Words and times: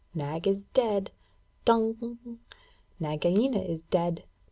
_Nag 0.15 0.47
is 0.47 0.63
dead 0.73 1.11
dong! 1.63 2.39
Nagaina 2.99 3.59
is 3.59 3.83
dead! 3.83 4.23